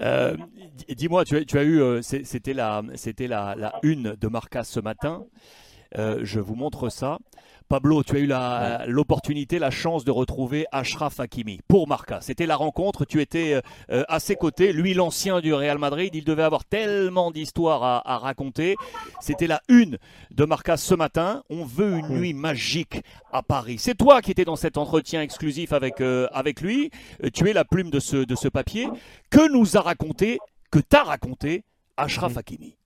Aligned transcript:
Euh, 0.00 0.36
dis-moi, 0.88 1.24
tu, 1.24 1.36
as 1.36 1.62
eu, 1.62 1.80
euh, 1.80 2.02
c'était 2.02 2.54
la, 2.54 2.82
c'était 2.94 3.26
la, 3.26 3.54
la, 3.56 3.78
une 3.82 4.14
de 4.14 4.28
Marca 4.28 4.64
ce 4.64 4.80
matin. 4.80 5.24
Euh, 5.98 6.20
je 6.22 6.40
vous 6.40 6.54
montre 6.54 6.88
ça. 6.88 7.18
Pablo, 7.70 8.02
tu 8.02 8.16
as 8.16 8.18
eu 8.18 8.90
l'opportunité, 8.90 9.60
la, 9.60 9.70
chance 9.70 10.04
de 10.04 10.10
retrouver 10.10 10.66
Ashraf 10.72 11.20
Hakimi 11.20 11.60
pour 11.68 11.86
Marca. 11.86 12.20
C'était 12.20 12.46
la 12.46 12.56
rencontre, 12.56 13.04
tu 13.04 13.20
étais 13.20 13.62
à 13.88 14.18
ses 14.18 14.34
côtés, 14.34 14.72
lui 14.72 14.92
l'ancien 14.92 15.40
du 15.40 15.54
Real 15.54 15.78
Madrid, 15.78 16.12
il 16.12 16.24
devait 16.24 16.42
avoir 16.42 16.64
tellement 16.64 17.30
d'histoires 17.30 18.02
à, 18.04 18.18
raconter. 18.18 18.74
C'était 19.20 19.46
la 19.46 19.62
une 19.68 19.98
de 20.32 20.44
Marca 20.44 20.76
ce 20.76 20.96
matin. 20.96 21.44
On 21.48 21.64
veut 21.64 21.98
une 21.98 22.08
nuit 22.08 22.34
magique 22.34 23.04
à 23.32 23.44
Paris. 23.44 23.76
C'est 23.78 23.96
toi 23.96 24.20
qui 24.20 24.32
étais 24.32 24.44
dans 24.44 24.56
cet 24.56 24.76
entretien 24.76 25.22
exclusif 25.22 25.72
avec, 25.72 26.00
avec 26.00 26.62
lui. 26.62 26.90
Tu 27.32 27.48
es 27.48 27.52
la 27.52 27.64
plume 27.64 27.90
de 27.90 28.00
ce, 28.00 28.16
de 28.16 28.34
ce 28.34 28.48
papier. 28.48 28.88
Que 29.30 29.48
nous 29.52 29.76
a 29.76 29.80
raconté, 29.80 30.40
que 30.72 30.80
t'as 30.80 31.04
raconté 31.04 31.62
Ashraf 31.96 32.36
Hakimi? 32.36 32.79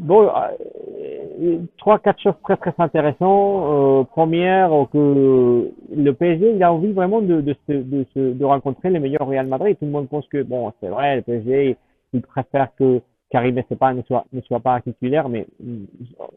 Bon, 0.00 0.30
euh, 0.30 1.58
trois, 1.76 1.98
quatre 1.98 2.20
choses 2.22 2.34
très 2.42 2.56
très 2.56 2.72
intéressantes. 2.78 3.20
Euh, 3.20 4.04
première, 4.04 4.70
que 4.90 5.70
le 5.94 6.14
PSG, 6.14 6.54
il 6.56 6.62
a 6.62 6.72
envie 6.72 6.92
vraiment 6.92 7.20
de, 7.20 7.42
de, 7.42 7.54
de, 7.68 8.32
de, 8.32 8.44
rencontrer 8.46 8.88
les 8.88 8.98
meilleurs 8.98 9.28
Real 9.28 9.46
Madrid. 9.46 9.76
Tout 9.78 9.84
le 9.84 9.90
monde 9.90 10.08
pense 10.08 10.26
que, 10.28 10.42
bon, 10.42 10.72
c'est 10.80 10.88
vrai, 10.88 11.16
le 11.16 11.22
PSG, 11.22 11.76
il 12.14 12.22
préfère 12.22 12.74
que 12.76 13.02
Karim 13.30 13.56
ne 13.56 14.02
soit, 14.02 14.24
ne 14.32 14.40
soit 14.40 14.60
pas 14.60 14.80
titulaire, 14.80 15.28
mais 15.28 15.46
mm, 15.62 15.84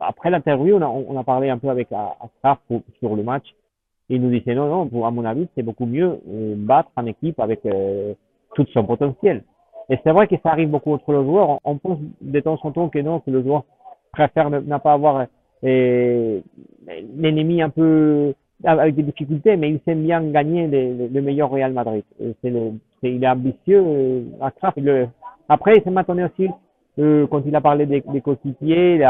après 0.02 0.30
l'interview, 0.30 0.76
on 0.76 0.82
a, 0.82 0.88
on 0.88 1.18
a 1.18 1.24
parlé 1.24 1.50
un 1.50 1.58
peu 1.58 1.70
avec 1.70 1.88
Ashraf 1.92 2.60
sur 3.00 3.16
le 3.16 3.24
match. 3.24 3.46
Il 4.10 4.22
nous 4.22 4.30
disait 4.30 4.56
non, 4.56 4.90
non, 4.92 5.06
à 5.06 5.12
mon 5.12 5.24
avis, 5.24 5.48
c'est 5.56 5.64
beaucoup 5.64 5.86
mieux 5.86 6.20
euh, 6.30 6.56
battre 6.58 6.92
en 6.98 7.06
équipe 7.06 7.40
avec 7.40 7.66
euh, 7.66 8.14
tout 8.56 8.66
son 8.74 8.84
potentiel. 8.84 9.44
Et 9.90 10.00
c'est 10.04 10.12
vrai 10.12 10.28
que 10.28 10.36
ça 10.44 10.52
arrive 10.52 10.70
beaucoup 10.70 10.94
entre 10.94 11.12
le 11.12 11.24
joueur. 11.24 11.60
On, 11.64 11.78
pense 11.78 12.00
de 12.22 12.40
temps 12.40 12.58
en 12.62 12.72
temps 12.72 12.90
que 12.90 13.00
non, 13.00 13.20
que 13.20 13.32
le 13.32 13.44
joueur 13.44 13.64
préfère 14.12 14.50
ne, 14.50 14.78
pas 14.78 14.94
avoir 14.94 15.26
euh, 15.64 16.40
l'ennemi 17.18 17.62
un 17.62 17.70
peu 17.70 18.34
avec 18.64 18.96
des 18.96 19.04
difficultés, 19.04 19.58
mais 19.58 19.72
il 19.72 19.80
sait 19.86 19.96
bien 19.96 20.24
gagner 20.24 20.68
le, 20.68 21.08
le 21.08 21.22
meilleur 21.22 21.52
Real 21.52 21.74
Madrid. 21.74 22.04
C'est 22.42 22.50
le, 22.50 22.74
il 23.04 23.24
est 23.24 23.28
ambitieux. 23.28 23.84
Euh, 23.86 24.22
à 24.42 24.52
le, 24.78 25.08
après, 25.50 25.76
il 25.78 25.84
s'est 25.84 25.90
maintenu 25.90 26.26
aussi 26.26 26.50
euh, 27.00 27.28
quand 27.28 27.42
il 27.46 27.56
a 27.56 27.62
parlé 27.62 27.86
des, 27.86 28.02
des 28.02 28.22
coéquipiers, 28.22 29.04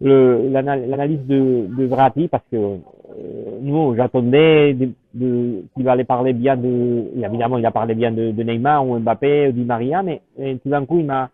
l'analyse 0.00 1.26
de, 1.26 1.66
de 1.76 1.84
Vrati, 1.86 2.28
parce 2.28 2.44
que 2.50 2.56
euh, 2.56 3.58
nous, 3.60 3.94
j'attendais 3.96 4.74
de, 4.74 4.90
de, 5.14 5.64
qu'il 5.74 5.88
allait 5.88 6.04
parler 6.04 6.32
bien 6.32 6.56
de, 6.56 7.04
évidemment, 7.22 7.58
il 7.58 7.66
a 7.66 7.70
parlé 7.70 7.94
bien 7.94 8.10
de, 8.10 8.30
de 8.30 8.42
Neymar 8.42 8.86
ou 8.86 8.98
Mbappé 8.98 9.48
ou 9.48 9.52
Di 9.52 9.64
Maria, 9.64 10.02
mais 10.02 10.22
tout 10.38 10.68
d'un 10.68 10.86
coup, 10.86 11.00
il 11.00 11.06
m'a, 11.06 11.30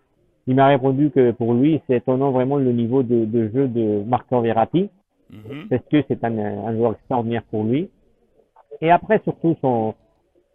il 0.47 0.55
m'a 0.55 0.67
répondu 0.67 1.11
que 1.11 1.31
pour 1.33 1.55
lui, 1.55 1.81
c'est 1.87 1.97
étonnant 1.97 2.31
vraiment 2.31 2.57
le 2.57 2.73
niveau 2.73 3.03
de, 3.03 3.25
de 3.25 3.49
jeu 3.49 3.69
de 3.69 4.03
Marco 4.07 4.41
Verratti, 4.41 4.89
mm-hmm. 5.33 5.69
parce 5.69 5.83
que 5.91 6.03
c'est 6.09 6.25
un, 6.25 6.39
un 6.39 6.75
joueur 6.75 6.93
extraordinaire 6.93 7.43
pour 7.51 7.65
lui. 7.65 7.89
Et 8.81 8.91
après, 8.91 9.21
surtout, 9.25 9.57
son, 9.61 9.95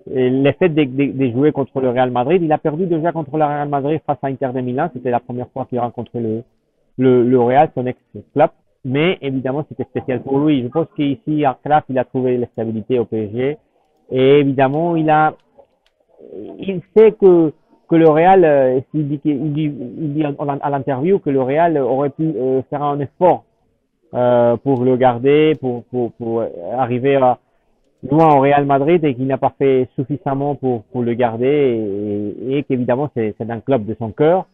l'effet 0.07 0.69
de, 0.69 0.83
de, 0.83 1.11
de, 1.11 1.31
jouer 1.31 1.51
contre 1.51 1.79
le 1.81 1.89
Real 1.89 2.11
Madrid. 2.11 2.41
Il 2.41 2.51
a 2.51 2.57
perdu 2.57 2.85
déjà 2.85 3.11
contre 3.11 3.37
le 3.37 3.43
Real 3.43 3.69
Madrid 3.69 3.99
face 4.05 4.17
à 4.21 4.27
Inter 4.27 4.49
de 4.53 4.61
Milan. 4.61 4.89
C'était 4.93 5.11
la 5.11 5.19
première 5.19 5.49
fois 5.49 5.65
qu'il 5.65 5.79
rencontrait 5.79 6.19
le, 6.21 6.43
le, 7.01 7.39
Real, 7.39 7.69
son 7.75 7.85
ex-club. 7.85 8.49
Mais 8.83 9.17
évidemment, 9.21 9.65
c'était 9.69 9.83
spécial 9.83 10.21
pour 10.21 10.39
lui. 10.39 10.63
Je 10.63 10.67
pense 10.67 10.87
qu'ici, 10.95 11.45
à 11.45 11.57
Craf, 11.63 11.83
il 11.89 11.99
a 11.99 12.03
trouvé 12.03 12.37
la 12.37 12.47
stabilité 12.47 12.97
au 12.99 13.05
PSG. 13.05 13.57
Et 14.11 14.39
évidemment, 14.39 14.95
il 14.95 15.09
a, 15.09 15.33
il 16.59 16.81
sait 16.95 17.11
que, 17.11 17.53
que 17.87 17.95
le 17.95 18.09
Real, 18.09 18.43
euh, 18.43 18.79
il 18.93 19.07
dit, 19.07 20.23
à 20.25 20.69
l'interview 20.69 21.19
que 21.19 21.29
le 21.29 21.41
Real 21.41 21.77
aurait 21.77 22.09
pu 22.09 22.23
euh, 22.23 22.61
faire 22.69 22.83
un 22.83 22.99
effort 22.99 23.43
euh, 24.13 24.57
pour 24.57 24.83
le 24.83 24.97
garder, 24.97 25.55
pour, 25.61 25.83
pour, 25.85 26.11
pour 26.13 26.43
arriver 26.75 27.19
loin 28.09 28.35
au 28.35 28.39
Real 28.41 28.65
Madrid 28.65 29.03
et 29.05 29.13
qu'il 29.13 29.27
n'a 29.27 29.37
pas 29.37 29.53
fait 29.57 29.87
suffisamment 29.95 30.55
pour, 30.55 30.83
pour 30.85 31.03
le 31.03 31.13
garder 31.13 32.35
et, 32.47 32.57
et 32.57 32.63
qu'évidemment 32.63 33.11
c'est, 33.13 33.35
c'est 33.37 33.49
un 33.49 33.59
club 33.59 33.85
de 33.85 33.95
son 33.99 34.11
cœur 34.11 34.47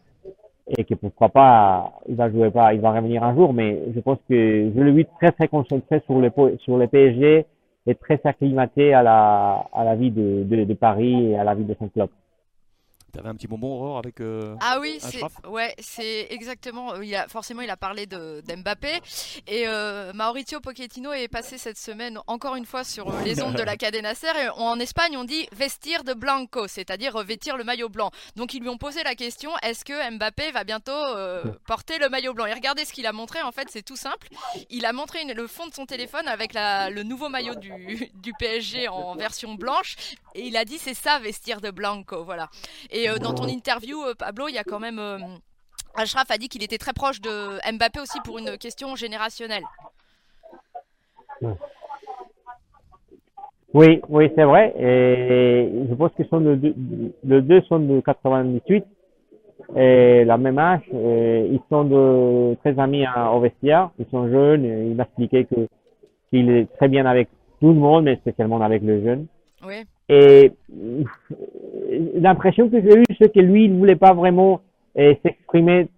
et 0.76 0.84
que 0.84 0.94
pourquoi 0.94 1.28
pas 1.30 1.92
il 2.08 2.16
va 2.16 2.30
jouer 2.30 2.50
pas 2.50 2.74
il 2.74 2.80
va 2.80 2.92
revenir 2.92 3.22
un 3.22 3.34
jour 3.34 3.52
mais 3.52 3.80
je 3.94 4.00
pense 4.00 4.18
que 4.28 4.70
je 4.74 4.80
le 4.80 4.90
vis 4.90 5.06
très 5.18 5.32
très 5.32 5.48
concentré 5.48 6.00
sur 6.06 6.18
le 6.18 6.30
sur 6.58 6.76
le 6.76 6.86
PSG 6.86 7.46
et 7.86 7.94
très 7.94 8.20
acclimaté 8.24 8.92
à 8.92 9.02
la 9.02 9.66
à 9.72 9.84
la 9.84 9.94
vie 9.96 10.10
de, 10.10 10.44
de, 10.44 10.64
de 10.64 10.74
Paris 10.74 11.30
et 11.30 11.38
à 11.38 11.44
la 11.44 11.54
vie 11.54 11.64
de 11.64 11.74
son 11.78 11.88
club. 11.88 12.08
T'avais 13.12 13.30
un 13.30 13.34
petit 13.34 13.46
bonbon 13.46 13.68
Aurore 13.68 13.98
avec 13.98 14.20
euh, 14.20 14.54
Ah 14.60 14.78
oui, 14.80 14.98
c'est 15.00 15.22
ouais, 15.48 15.74
c'est 15.78 16.26
exactement. 16.30 16.92
Euh, 16.92 17.04
il 17.04 17.14
a 17.14 17.26
forcément 17.26 17.62
il 17.62 17.70
a 17.70 17.76
parlé 17.76 18.04
de 18.04 18.42
d'Mbappé 18.46 19.00
et 19.46 19.66
euh, 19.66 20.12
Mauricio 20.12 20.60
Pochettino 20.60 21.12
est 21.14 21.28
passé 21.28 21.56
cette 21.56 21.78
semaine 21.78 22.18
encore 22.26 22.54
une 22.56 22.66
fois 22.66 22.84
sur 22.84 23.10
les 23.24 23.42
ondes 23.42 23.54
de 23.54 23.62
la 23.62 23.76
Cadena 23.78 24.14
Ser 24.14 24.36
et 24.44 24.48
en 24.50 24.78
Espagne 24.78 25.16
on 25.16 25.24
dit 25.24 25.48
vestir 25.52 26.04
de 26.04 26.12
blanco, 26.12 26.68
c'est-à-dire 26.68 27.14
revêtir 27.14 27.56
le 27.56 27.64
maillot 27.64 27.88
blanc. 27.88 28.10
Donc 28.36 28.52
ils 28.52 28.60
lui 28.60 28.68
ont 28.68 28.76
posé 28.76 29.02
la 29.02 29.14
question 29.14 29.52
est-ce 29.62 29.86
que 29.86 30.16
Mbappé 30.16 30.52
va 30.52 30.64
bientôt 30.64 30.92
porter 31.66 31.98
le 31.98 32.10
maillot 32.10 32.34
blanc? 32.34 32.44
Et 32.44 32.52
regardez 32.52 32.84
ce 32.84 32.92
qu'il 32.92 33.06
a 33.06 33.12
montré 33.12 33.40
en 33.40 33.52
fait, 33.52 33.68
c'est 33.70 33.82
tout 33.82 33.96
simple. 33.96 34.28
Il 34.68 34.84
a 34.84 34.92
montré 34.92 35.24
le 35.24 35.46
fond 35.46 35.66
de 35.66 35.72
son 35.72 35.86
téléphone 35.86 36.28
avec 36.28 36.52
la, 36.52 36.90
le 36.90 37.04
nouveau 37.04 37.30
maillot 37.30 37.54
du, 37.54 37.72
du 38.14 38.32
PSG 38.38 38.88
en 38.88 39.14
version 39.14 39.54
blanche 39.54 39.96
et 40.34 40.46
il 40.46 40.56
a 40.58 40.66
dit 40.66 40.78
c'est 40.78 40.94
ça 40.94 41.18
vestir 41.18 41.62
de 41.62 41.70
blanco, 41.70 42.22
voilà. 42.22 42.50
Et 42.90 42.97
euh, 43.06 43.18
dans 43.18 43.34
ton 43.34 43.46
interview, 43.46 44.02
euh, 44.02 44.14
Pablo, 44.18 44.48
il 44.48 44.54
y 44.54 44.58
a 44.58 44.64
quand 44.64 44.80
même. 44.80 44.98
Euh, 44.98 45.18
Ashraf 45.94 46.30
a 46.30 46.38
dit 46.38 46.48
qu'il 46.48 46.62
était 46.62 46.78
très 46.78 46.92
proche 46.92 47.20
de 47.20 47.58
Mbappé 47.76 48.00
aussi 48.00 48.18
pour 48.24 48.38
une 48.38 48.56
question 48.56 48.96
générationnelle. 48.96 49.64
Oui, 53.74 54.00
oui, 54.08 54.30
c'est 54.34 54.44
vrai. 54.44 54.74
Et 54.78 55.70
je 55.88 55.94
pense 55.94 56.12
que 56.16 56.24
sont 56.24 56.40
deux, 56.40 56.74
les 57.24 57.42
deux 57.42 57.60
sont 57.62 57.80
de 57.80 58.00
98 58.00 58.84
et 59.76 60.24
la 60.24 60.38
même 60.38 60.58
âge. 60.58 60.82
ils 60.92 61.60
sont 61.68 61.84
de 61.84 62.54
très 62.60 62.78
amis 62.78 63.04
au 63.32 63.40
vestiaire. 63.40 63.90
Ils 63.98 64.06
sont 64.10 64.28
jeunes. 64.28 64.64
il 64.64 64.94
m'a 64.94 65.04
expliqué 65.04 65.44
que 65.44 65.68
qu'il 66.30 66.50
est 66.50 66.66
très 66.76 66.88
bien 66.88 67.06
avec 67.06 67.28
tout 67.60 67.68
le 67.68 67.74
monde, 67.74 68.04
mais 68.04 68.16
spécialement 68.16 68.60
avec 68.60 68.82
les 68.82 69.02
jeunes. 69.02 69.26
Oui. 69.66 69.84
Et 70.08 70.52
l'impression 72.14 72.68
que 72.68 72.80
j'ai 72.80 72.98
eue, 72.98 73.04
c'est 73.18 73.32
que 73.32 73.40
lui, 73.40 73.64
il 73.64 73.74
ne 73.74 73.78
voulait 73.78 73.96
pas 73.96 74.14
vraiment 74.14 74.60
euh, 74.98 75.14
s'exprimer 75.22 75.88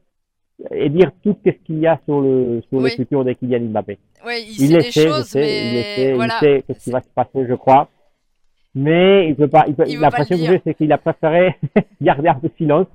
et 0.73 0.89
dire 0.89 1.11
tout 1.23 1.37
ce 1.45 1.51
qu'il 1.51 1.79
y 1.79 1.87
a 1.87 1.99
sur 2.05 2.21
le 2.21 2.61
sur 2.69 2.81
le 2.81 2.89
futur 2.89 3.25
de 3.25 3.33
Kylian 3.33 3.71
Mbappé. 3.71 3.99
Oui, 4.27 4.45
il, 4.47 4.51
il 4.51 4.69
sait, 4.69 4.79
des 4.79 5.09
choses, 5.09 5.35
mais 5.35 5.79
il 5.79 5.83
sait, 5.83 6.17
il 6.19 6.31
sait 6.41 6.65
ce 6.69 6.85
qui 6.85 6.91
va 6.91 7.01
se 7.01 7.09
passer, 7.15 7.47
je 7.49 7.55
crois. 7.55 7.89
Mais 8.75 9.29
il 9.29 9.37
peut 9.37 9.49
pas. 9.49 9.65
Il 9.67 9.99
l'impression 9.99 10.37
que 10.37 10.45
j'ai, 10.45 10.61
c'est 10.65 10.75
qu'il 10.75 10.93
a 10.93 10.99
préféré 10.99 11.57
garder 12.01 12.29
un 12.29 12.35
peu 12.35 12.49
de 12.49 12.53
silence 12.57 12.87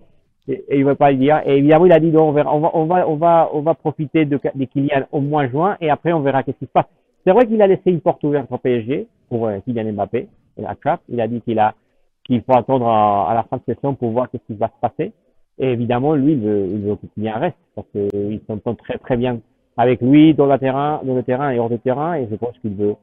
et, 0.47 0.63
il 0.71 0.81
ne 0.81 0.85
veut 0.85 0.95
pas 0.95 1.11
le 1.11 1.17
dire. 1.17 1.41
Et 1.45 1.57
évidemment, 1.57 1.85
il 1.85 1.91
a 1.91 1.99
dit 1.99 2.11
non, 2.11 2.29
on, 2.29 2.31
verra, 2.31 2.55
on 2.55 2.59
va 2.59 2.71
on 2.73 2.85
va 2.85 3.09
on 3.09 3.15
va 3.15 3.49
on 3.53 3.61
va 3.61 3.73
profiter 3.73 4.25
de, 4.25 4.39
de 4.53 4.65
Kylian 4.65 5.05
au 5.11 5.21
mois 5.21 5.47
juin 5.47 5.77
et 5.81 5.89
après 5.89 6.13
on 6.13 6.21
verra 6.21 6.43
qu'est-ce 6.43 6.59
qui 6.59 6.65
se 6.65 6.71
passe. 6.71 6.85
C'est 7.25 7.31
vrai 7.31 7.47
qu'il 7.47 7.61
a 7.61 7.67
laissé 7.67 7.89
une 7.89 8.01
porte 8.01 8.23
ouverte 8.23 8.47
au 8.51 8.57
PSG 8.57 9.07
pour 9.29 9.47
euh, 9.47 9.59
Kylian 9.65 9.93
Mbappé. 9.93 10.27
Il 10.57 11.21
a 11.21 11.27
dit 11.27 11.41
qu'il 11.41 11.59
a 11.59 11.73
qu'il 12.23 12.41
faut 12.41 12.57
attendre 12.57 12.87
à, 12.87 13.33
la 13.35 13.43
fin 13.43 13.57
de 13.57 13.73
session 13.73 13.93
pour 13.93 14.11
voir 14.11 14.27
ce 14.33 14.37
qui 14.37 14.55
va 14.55 14.67
se 14.67 14.79
passer. 14.81 15.13
Et 15.59 15.71
évidemment, 15.71 16.15
lui, 16.15 16.33
il 16.33 16.39
veut, 16.39 16.67
il 16.67 16.81
veut 16.81 16.97
qu'il 17.13 17.29
reste 17.29 17.57
parce 17.75 17.87
qu'il 17.91 18.41
s'entend 18.47 18.75
très 18.75 18.97
très 18.97 19.15
bien 19.15 19.39
avec 19.77 20.01
lui 20.01 20.33
dans 20.33 20.47
le 20.47 20.57
terrain, 20.57 21.01
dans 21.03 21.15
le 21.15 21.23
terrain 21.23 21.51
et 21.51 21.59
hors 21.59 21.69
de 21.69 21.77
terrain. 21.77 22.15
Et 22.15 22.27
je 22.29 22.35
pense 22.35 22.57
qu'il 22.59 22.73
veut 22.73 22.95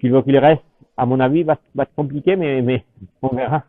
qu'il 0.00 0.12
veut 0.12 0.22
qu'il 0.22 0.38
reste. 0.38 0.62
À 0.96 1.06
mon 1.06 1.20
avis, 1.20 1.42
va, 1.44 1.56
va 1.74 1.84
être 1.84 1.94
compliqué, 1.94 2.36
mais 2.36 2.62
mais 2.62 2.84
on 3.22 3.28
verra. 3.28 3.64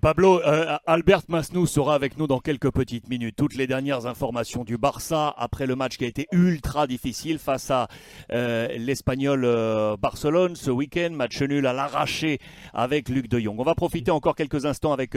Pablo, 0.00 0.40
euh, 0.46 0.76
Albert 0.86 1.22
Masnou 1.28 1.66
sera 1.66 1.94
avec 1.94 2.18
nous 2.18 2.28
dans 2.28 2.38
quelques 2.38 2.70
petites 2.70 3.08
minutes. 3.08 3.34
Toutes 3.36 3.56
les 3.56 3.66
dernières 3.66 4.06
informations 4.06 4.62
du 4.62 4.78
Barça 4.78 5.34
après 5.36 5.66
le 5.66 5.74
match 5.74 5.96
qui 5.96 6.04
a 6.04 6.06
été 6.06 6.28
ultra 6.30 6.86
difficile 6.86 7.38
face 7.38 7.70
à 7.70 7.88
euh, 8.32 8.68
l'Espagnol 8.78 9.44
euh, 9.44 9.96
Barcelone 9.96 10.54
ce 10.54 10.70
week-end. 10.70 11.10
Match 11.12 11.42
nul 11.42 11.66
à 11.66 11.72
l'arraché 11.72 12.38
avec 12.74 13.08
Luc 13.08 13.28
de 13.28 13.40
Jong. 13.40 13.58
On 13.58 13.64
va 13.64 13.74
profiter 13.74 14.12
encore 14.12 14.36
quelques 14.36 14.66
instants 14.66 14.92
avec, 14.92 15.14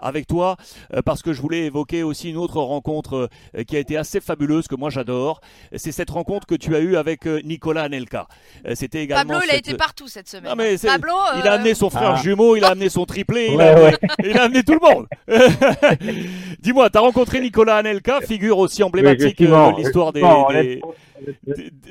avec 0.00 0.26
toi 0.26 0.56
parce 1.04 1.22
que 1.22 1.32
je 1.32 1.40
voulais 1.40 1.64
évoquer 1.64 2.02
aussi 2.02 2.30
une 2.30 2.36
autre 2.36 2.60
rencontre 2.60 3.30
qui 3.66 3.76
a 3.76 3.78
été 3.78 3.96
assez 3.96 4.20
fabuleuse 4.20 4.68
que 4.68 4.74
moi 4.74 4.90
j'adore. 4.90 5.40
C'est 5.74 5.92
cette 5.92 6.10
rencontre 6.10 6.46
que 6.46 6.54
tu 6.54 6.76
as 6.76 6.80
eue 6.80 6.96
avec 6.96 7.24
Nicolas 7.26 7.84
Anelka. 7.84 8.28
C'était 8.74 9.04
également. 9.04 9.32
Pablo, 9.34 9.46
il 9.48 9.54
a 9.54 9.56
été 9.56 9.74
partout 9.74 10.08
cette 10.08 10.28
semaine. 10.28 10.52
mais 10.56 10.76
Pablo, 10.76 11.14
il 11.38 11.48
a 11.48 11.54
amené 11.54 11.74
son 11.74 11.88
frère 11.88 12.14
ah. 12.16 12.22
jumeau, 12.22 12.56
il 12.56 12.64
a 12.64 12.68
amené 12.68 12.88
son 12.88 13.06
triplé. 13.06 13.50
Il 13.52 13.60
a 13.60 13.85
Il 14.24 14.36
a 14.38 14.44
amené 14.44 14.62
tout 14.62 14.74
le 14.74 14.80
monde. 14.80 15.06
Dis-moi, 16.60 16.90
tu 16.90 16.98
as 16.98 17.00
rencontré 17.00 17.40
Nicolas 17.40 17.76
Anelka, 17.76 18.20
figure 18.20 18.58
aussi 18.58 18.82
emblématique 18.82 19.38
de 19.38 19.76
l'histoire 19.76 20.12
des, 20.12 20.22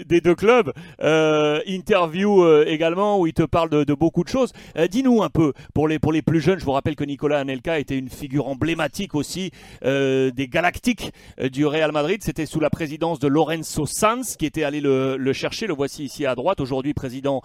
des, 0.05 0.21
deux 0.21 0.35
clubs. 0.35 0.71
Euh, 1.01 1.61
interview 1.67 2.43
euh, 2.43 2.65
également 2.67 3.19
où 3.19 3.27
il 3.27 3.33
te 3.33 3.43
parle 3.43 3.69
de, 3.69 3.93
beaucoup 3.93 4.23
de 4.23 4.29
choses. 4.29 4.51
Euh, 4.77 4.87
dis-nous 4.87 5.23
un 5.23 5.29
peu, 5.29 5.53
pour 5.73 5.87
les, 5.87 5.99
pour 5.99 6.11
les 6.11 6.21
plus 6.21 6.41
jeunes, 6.41 6.59
je 6.59 6.65
vous 6.65 6.71
rappelle 6.71 6.95
que 6.95 7.03
Nicolas 7.03 7.39
Anelka 7.39 7.79
était 7.79 7.97
une 7.97 8.09
figure 8.09 8.47
emblématique 8.47 9.15
aussi 9.15 9.51
des 9.83 10.47
Galactiques 10.49 11.11
du 11.51 11.65
Real 11.65 11.91
Madrid. 11.91 12.21
C'était 12.23 12.45
sous 12.45 12.59
la 12.59 12.69
présidence 12.69 13.19
de 13.19 13.27
Lorenzo 13.27 13.85
Sanz 13.85 14.35
qui 14.37 14.45
était 14.45 14.63
allé 14.63 14.81
le, 14.81 15.17
le 15.17 15.33
chercher. 15.33 15.67
Le 15.67 15.73
voici 15.73 16.05
ici 16.05 16.25
à 16.25 16.35
droite, 16.35 16.59
aujourd'hui 16.59 16.93
président 16.93 17.41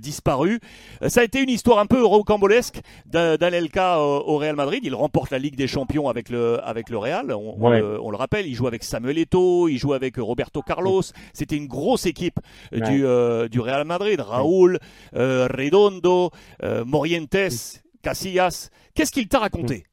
disparu. 0.00 0.60
ça 1.06 1.20
a 1.20 1.24
été 1.24 1.40
une 1.40 1.48
histoire 1.48 1.78
un 1.78 1.86
peu 1.86 2.04
rocambolesque 2.04 2.80
d'Anelka 3.06 3.71
au, 3.76 4.36
Real 4.36 4.56
Madrid. 4.56 4.80
Il 4.84 4.94
remporte 4.94 5.30
la 5.30 5.38
Ligue 5.38 5.56
des 5.56 5.66
Champions 5.66 6.08
avec 6.08 6.28
le, 6.28 6.60
avec 6.64 6.90
le 6.90 6.98
Real. 6.98 7.32
On, 7.32 7.70
le, 7.70 8.00
on 8.00 8.10
le 8.10 8.16
rappelle, 8.16 8.46
il 8.46 8.54
joue 8.54 8.66
avec 8.66 8.82
Samuel 8.82 9.18
Eto'o, 9.18 9.68
il 9.68 9.78
joue 9.78 9.92
avec 9.92 10.16
Roberto 10.16 10.62
Carlos. 10.62 11.02
C'était 11.32 11.56
une 11.56 11.66
grosse 11.66 12.06
équipe 12.06 12.38
du, 12.72 13.06
euh, 13.06 13.48
du, 13.48 13.60
Real 13.60 13.84
Madrid. 13.84 14.20
Raúl, 14.20 14.78
euh, 15.14 15.46
Redondo, 15.46 16.30
euh, 16.62 16.84
Morientes, 16.84 17.82
Casillas. 18.02 18.70
Qu'est-ce 18.94 19.12
qu'il 19.12 19.28
t'a 19.28 19.38
raconté? 19.38 19.84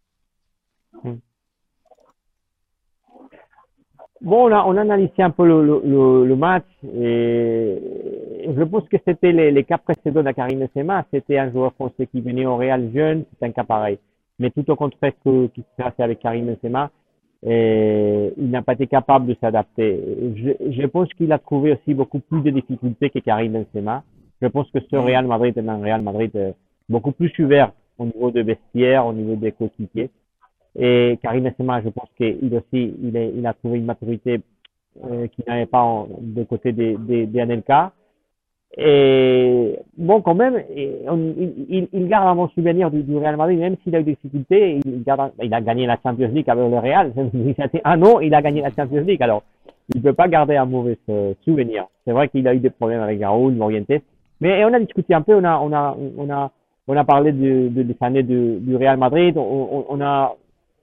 Bon, 4.22 4.50
on 4.50 4.52
a, 4.52 4.64
on 4.66 4.76
a 4.76 4.82
analysé 4.82 5.24
un 5.24 5.30
peu 5.30 5.48
le, 5.48 5.82
le, 5.86 6.26
le 6.26 6.36
match 6.36 6.66
et 6.84 7.78
je 8.56 8.64
pense 8.64 8.88
que 8.90 8.98
c'était 9.06 9.32
les, 9.32 9.52
les, 9.52 9.64
cas 9.64 9.78
précédents 9.78 10.24
de 10.24 10.32
Karim 10.32 10.60
Benzema. 10.60 11.06
C'était 11.12 11.38
un 11.38 11.52
joueur 11.52 11.74
français 11.74 12.08
qui 12.08 12.22
venait 12.22 12.46
au 12.46 12.58
Real 12.58 12.90
jeune, 12.94 13.26
c'est 13.40 13.46
un 13.46 13.52
cas 13.52 13.64
pareil. 13.64 14.00
Mais 14.40 14.50
tout 14.50 14.70
au 14.72 14.76
contraire 14.76 15.14
que, 15.24 15.48
qui 15.48 15.62
s'est 15.62 15.84
passé 15.84 16.04
avec 16.04 16.20
Karim 16.20 16.46
Benzema, 16.46 16.92
et 17.46 18.34
il 18.38 18.50
n'a 18.50 18.62
pas 18.62 18.74
été 18.74 18.88
capable 18.88 19.28
de 19.28 19.36
s'adapter. 19.40 20.02
Je, 20.36 20.72
je, 20.72 20.86
pense 20.88 21.08
qu'il 21.14 21.32
a 21.32 21.40
trouvé 21.40 21.74
aussi 21.74 21.94
beaucoup 21.94 22.20
plus 22.20 22.42
de 22.42 22.50
difficultés 22.50 23.10
que 23.10 23.20
Karim 23.20 23.54
Benzema. 23.54 24.04
Je 24.42 24.48
pense 24.48 24.70
que 24.72 24.80
ce 24.80 24.96
mm. 24.96 25.00
Real 25.00 25.28
Madrid 25.28 25.58
est 25.58 25.68
un 25.68 25.82
Real 25.82 26.02
Madrid 26.02 26.32
euh, 26.36 26.52
beaucoup 26.90 27.12
plus 27.12 27.32
ouvert 27.40 27.72
au 27.98 28.06
niveau 28.06 28.32
de 28.32 28.42
vestiaire, 28.42 29.06
au 29.06 29.14
niveau 29.14 29.36
des 29.36 29.52
coéquipiers. 29.54 30.10
Et 30.78 31.18
Karim 31.22 31.46
Benzema, 31.46 31.82
je 31.82 31.90
pense 31.90 32.10
qu'il 32.18 32.54
aussi, 32.54 32.94
il, 33.02 33.16
est, 33.16 33.34
il 33.36 33.46
a 33.46 33.54
trouvé 33.54 33.78
une 33.78 33.86
maturité 33.86 34.42
euh, 35.06 35.28
qu'il 35.28 35.46
n'avait 35.48 35.66
pas 35.66 36.06
de 36.20 36.44
côté 36.44 36.74
des, 36.74 36.98
des, 36.98 37.26
des 37.26 37.40
Anelka. 37.40 37.94
Et 38.78 39.80
bon, 39.98 40.22
quand 40.22 40.36
même, 40.36 40.64
il, 40.76 41.88
il, 41.92 42.08
garde 42.08 42.28
un 42.28 42.36
bon 42.36 42.48
souvenir 42.50 42.92
du, 42.92 43.02
du 43.02 43.18
Real 43.18 43.36
Madrid, 43.36 43.60
même 43.60 43.76
s'il 43.84 43.96
a 43.96 44.00
eu 44.00 44.04
des 44.04 44.14
difficultés. 44.14 44.80
Il, 44.86 45.04
garde, 45.04 45.32
il 45.42 45.54
a 45.54 45.62
gagné 45.62 45.88
la 45.88 45.98
Champions 46.02 46.30
League 46.32 46.50
avec 46.50 46.70
le 46.70 46.78
Real. 46.78 47.12
C'était 47.60 47.82
un 47.84 48.02
an, 48.04 48.20
il 48.20 48.34
a 48.34 48.42
gagné 48.42 48.62
la 48.62 48.72
Champions 48.72 49.04
League. 49.04 49.22
Alors, 49.24 49.44
il 49.94 49.98
ne 49.98 50.04
peut 50.04 50.14
pas 50.14 50.28
garder 50.28 50.56
un 50.56 50.66
mauvais 50.66 50.98
euh, 51.10 51.34
souvenir. 51.44 51.88
C'est 52.06 52.12
vrai 52.12 52.30
qu'il 52.30 52.48
a 52.48 52.54
eu 52.54 52.60
des 52.60 52.70
problèmes 52.70 53.02
avec 53.02 53.22
Raúl, 53.24 53.54
Morientes. 53.54 54.04
Mais 54.40 54.64
on 54.64 54.74
a 54.74 54.80
discuté 54.80 55.14
un 55.14 55.22
peu, 55.22 55.36
on 55.36 55.44
a, 55.44 55.60
on 55.60 55.74
a, 55.74 55.98
on 56.18 56.30
a, 56.30 56.52
on 56.88 56.96
a 56.96 57.04
parlé 57.04 57.32
de, 57.32 57.70
de, 57.70 57.84
des 57.84 57.96
années 58.02 58.24
de, 58.24 58.60
du 58.60 58.76
Real 58.76 58.98
Madrid. 58.98 59.36
On, 59.36 59.86
on, 59.90 60.02
a, 60.02 60.36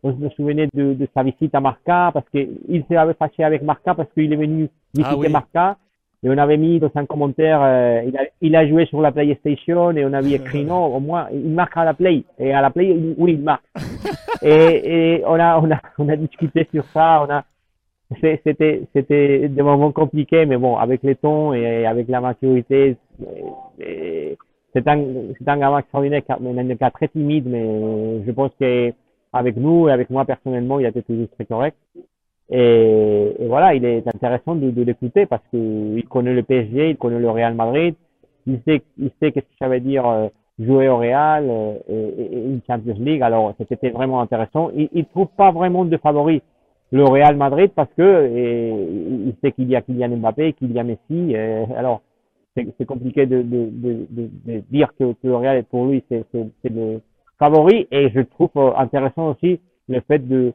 on 0.03 0.13
se 0.13 0.35
souvenait 0.35 0.69
de, 0.75 0.93
de 0.95 1.09
sa 1.15 1.23
visite 1.23 1.55
à 1.55 1.61
Marca 1.61 2.11
parce 2.13 2.29
qu'il 2.31 2.85
s'est 2.89 2.97
fâché 3.19 3.45
avec 3.45 3.63
Marca 3.63 3.95
parce 3.95 4.09
qu'il 4.13 4.33
est 4.33 4.37
venu 4.37 4.69
visiter 4.93 5.27
ah 5.27 5.29
Marca 5.31 5.77
et 6.23 6.31
on 6.31 6.39
avait 6.39 6.57
mis 6.57 6.81
dans 6.81 6.91
un 6.95 7.05
commentaire, 7.05 7.61
euh, 7.63 8.03
il, 8.07 8.17
a, 8.17 8.23
il, 8.41 8.57
a, 8.57 8.67
joué 8.67 8.87
sur 8.87 9.01
la 9.01 9.13
PlayStation 9.13 9.93
et 9.93 10.05
on 10.05 10.13
avait 10.13 10.33
écrit 10.33 10.65
non, 10.65 10.87
au 10.87 11.01
moins 11.01 11.29
il 11.33 11.51
marque 11.51 11.77
à 11.77 11.85
la 11.85 11.95
Play. 11.95 12.25
Et 12.39 12.53
à 12.53 12.63
la 12.63 12.71
Play, 12.71 12.97
oui, 13.19 13.35
il 13.35 13.43
marque. 13.43 13.65
et, 14.43 15.19
et 15.19 15.23
on, 15.27 15.39
a, 15.39 15.59
on, 15.61 15.71
a, 15.71 15.81
on 15.99 16.09
a 16.09 16.17
discuté 16.17 16.67
sur 16.73 16.85
ça. 16.87 17.25
On 17.27 17.33
a, 17.33 17.45
c'était, 18.21 18.83
c'était 18.95 19.49
des 19.49 19.63
moments 19.63 19.93
compliqués, 19.93 20.47
mais 20.47 20.57
bon, 20.57 20.77
avec 20.77 21.03
les 21.03 21.17
tons 21.17 21.53
et 21.53 21.87
avec 21.87 22.09
la 22.09 22.21
maturité, 22.21 22.97
c'est 23.79 24.89
un, 24.89 25.05
c'est 25.39 25.49
un 25.49 25.59
gamin 25.59 25.79
extraordinaire, 25.79 26.23
un 26.29 26.77
cas 26.77 26.91
très 26.91 27.09
timide, 27.09 27.47
mais 27.47 28.23
je 28.25 28.31
pense 28.31 28.53
qu'avec 28.61 29.57
nous 29.57 29.89
et 29.89 29.93
avec 29.93 30.11
moi 30.11 30.25
personnellement, 30.25 30.79
il 30.79 30.87
a 30.87 30.91
été 30.91 31.03
toujours 31.03 31.29
très 31.31 31.47
correct. 31.47 31.77
Et, 32.59 33.37
voilà, 33.47 33.75
il 33.75 33.85
est 33.85 34.07
intéressant 34.09 34.55
de, 34.55 34.71
de 34.71 34.83
l'écouter 34.83 35.27
parce 35.27 35.43
qu'il 35.51 36.05
connaît 36.09 36.35
le 36.35 36.43
PSG, 36.43 36.91
il 36.91 36.97
connaît 36.97 37.19
le 37.19 37.31
Real 37.31 37.55
Madrid, 37.55 37.95
il 38.47 38.61
sait, 38.67 38.83
il 38.99 39.11
sait 39.21 39.33
qu'est-ce 39.33 39.47
que 39.47 39.59
ça 39.59 39.69
veut 39.69 39.81
dire 39.81 40.07
euh, 40.07 40.29
jouer 40.59 40.89
au 40.89 40.97
Real 40.97 41.45
euh, 41.49 41.75
et, 41.89 42.23
et, 42.37 42.45
une 42.45 42.61
Champions 42.67 42.97
League. 42.99 43.23
Alors 43.23 43.55
c'était 43.69 43.91
vraiment 43.91 44.21
intéressant. 44.21 44.71
Il, 44.75 44.89
il 44.93 45.05
trouve 45.07 45.29
pas 45.37 45.51
vraiment 45.51 45.85
de 45.85 45.97
favoris 45.97 46.41
le 46.93 47.05
Real 47.05 47.37
Madrid 47.37 47.71
parce 47.75 47.93
que 47.97 48.27
et, 48.35 48.71
il 48.71 49.35
sait 49.43 49.53
qu'il 49.53 49.69
y 49.69 49.77
a 49.77 49.83
Kylian 49.83 50.17
Mbappé, 50.17 50.55
qu'il 50.55 50.73
y 50.73 50.79
a 50.79 50.85
Messi. 50.85 51.35
alors 51.77 52.01
c'est 52.79 52.87
compliqué 52.87 53.27
de, 53.27 53.43
de, 53.43 53.69
de, 53.71 54.07
de, 54.11 54.63
dire 54.71 54.95
que, 54.99 55.15
le 55.23 55.37
Real 55.37 55.63
pour 55.65 55.87
lui 55.87 56.03
c'est 56.09 56.25
le 56.65 57.01
favori 57.39 57.87
et 57.91 58.11
je 58.11 58.21
trouve 58.21 58.51
euh, 58.57 58.73
intéressant 58.77 59.31
aussi 59.31 59.61
le 59.89 60.01
fait 60.01 60.19
de 60.27 60.53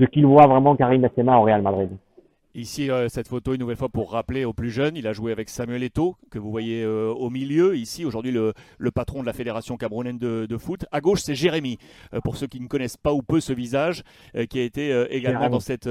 de 0.00 0.06
qu'il 0.06 0.26
voit 0.26 0.46
vraiment 0.46 0.74
Karim 0.74 1.02
Benzema 1.02 1.36
au 1.36 1.42
Real 1.42 1.62
Madrid. 1.62 1.90
Ici, 2.56 2.90
euh, 2.90 3.08
cette 3.08 3.28
photo, 3.28 3.54
une 3.54 3.60
nouvelle 3.60 3.76
fois, 3.76 3.88
pour 3.88 4.10
rappeler 4.10 4.44
aux 4.44 4.52
plus 4.52 4.72
jeunes, 4.72 4.96
il 4.96 5.06
a 5.06 5.12
joué 5.12 5.30
avec 5.30 5.48
Samuel 5.48 5.84
Eto'o, 5.84 6.16
que 6.32 6.38
vous 6.40 6.50
voyez 6.50 6.82
euh, 6.82 7.08
au 7.12 7.30
milieu. 7.30 7.76
Ici, 7.76 8.04
aujourd'hui, 8.04 8.32
le, 8.32 8.54
le, 8.76 8.90
patron 8.90 9.20
de 9.20 9.26
la 9.26 9.32
Fédération 9.32 9.76
camerounaine 9.76 10.18
de, 10.18 10.46
de 10.50 10.58
foot. 10.58 10.84
À 10.90 11.00
gauche, 11.00 11.20
c'est 11.20 11.36
Jérémy, 11.36 11.78
euh, 12.12 12.20
pour 12.20 12.36
ceux 12.36 12.48
qui 12.48 12.58
ne 12.58 12.66
connaissent 12.66 12.96
pas 12.96 13.12
ou 13.12 13.22
peu 13.22 13.38
ce 13.38 13.52
visage, 13.52 14.02
qui 14.48 14.58
a 14.58 14.62
été 14.62 15.06
également 15.10 15.48
dans 15.48 15.60
cette, 15.60 15.88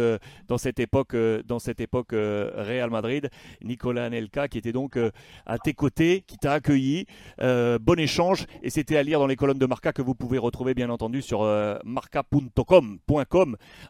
dans 0.47 0.57
cette 0.57 0.79
époque, 0.79 1.15
dans 1.45 1.59
cette 1.59 1.79
époque 1.79 2.11
Real 2.11 2.89
Madrid. 2.89 3.29
Nicolas 3.63 4.05
Anelka, 4.05 4.47
qui 4.47 4.57
était 4.57 4.71
donc 4.71 4.97
à 5.45 5.57
tes 5.57 5.73
côtés, 5.73 6.23
qui 6.27 6.37
t'a 6.37 6.53
accueilli. 6.53 7.05
bon 7.39 7.99
échange. 7.99 8.45
Et 8.63 8.69
c'était 8.69 8.97
à 8.97 9.03
lire 9.03 9.19
dans 9.19 9.27
les 9.27 9.35
colonnes 9.35 9.59
de 9.59 9.65
Marca 9.65 9.93
que 9.93 10.01
vous 10.01 10.15
pouvez 10.15 10.37
retrouver, 10.37 10.73
bien 10.73 10.89
entendu, 10.89 11.21
sur 11.21 11.41
marca.com 11.83 12.97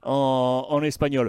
en, 0.04 0.68
en 0.70 0.84
espagnol. 0.84 1.28